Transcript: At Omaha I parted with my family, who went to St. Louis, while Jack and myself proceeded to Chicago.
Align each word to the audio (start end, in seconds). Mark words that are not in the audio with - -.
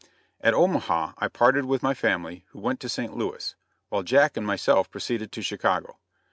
At 0.41 0.55
Omaha 0.55 1.13
I 1.19 1.27
parted 1.27 1.65
with 1.65 1.83
my 1.83 1.93
family, 1.93 2.43
who 2.49 2.59
went 2.59 2.79
to 2.79 2.89
St. 2.89 3.15
Louis, 3.15 3.53
while 3.89 4.01
Jack 4.01 4.35
and 4.35 4.47
myself 4.47 4.89
proceeded 4.89 5.31
to 5.31 5.43
Chicago. 5.43 5.99